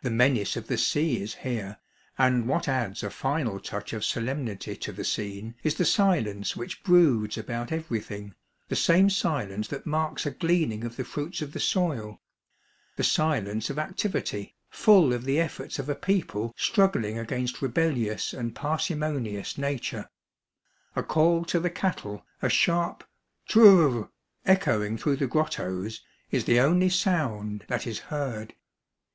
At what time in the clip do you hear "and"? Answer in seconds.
2.16-2.48, 18.32-18.54